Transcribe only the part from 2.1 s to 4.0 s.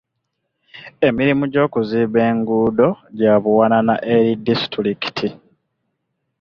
enguudo gya buwanana